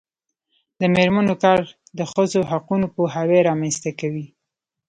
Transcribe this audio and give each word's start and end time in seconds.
د 0.79 0.81
میرمنو 0.95 1.33
کار 1.43 1.59
د 1.97 1.99
ښځو 2.11 2.39
حقونو 2.51 2.85
پوهاوی 2.95 3.39
رامنځته 3.49 3.91
کوي. 3.99 4.25